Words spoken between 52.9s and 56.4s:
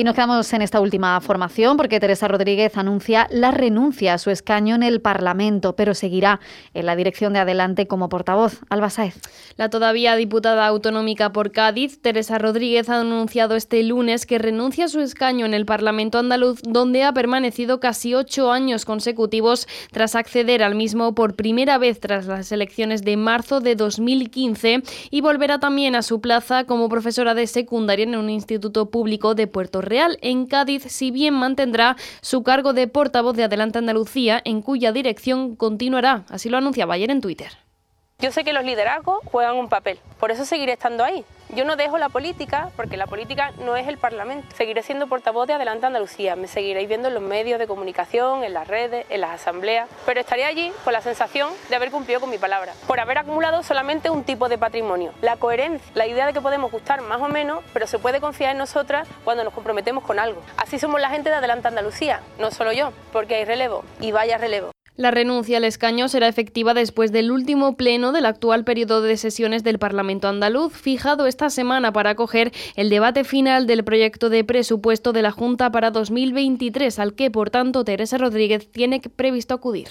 haber acumulado solamente un tipo de patrimonio, la coherencia, la idea de que